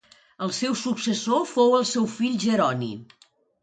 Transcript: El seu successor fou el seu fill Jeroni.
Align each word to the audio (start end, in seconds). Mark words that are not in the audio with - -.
El 0.45 0.53
seu 0.59 0.77
successor 0.85 1.45
fou 1.53 1.79
el 1.83 1.89
seu 1.93 2.11
fill 2.19 2.43
Jeroni. 2.49 2.95